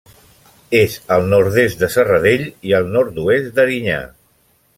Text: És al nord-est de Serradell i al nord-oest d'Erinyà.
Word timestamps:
És 0.77 0.95
al 1.15 1.27
nord-est 1.33 1.83
de 1.83 1.91
Serradell 1.97 2.47
i 2.71 2.75
al 2.79 2.91
nord-oest 2.97 3.53
d'Erinyà. 3.61 4.01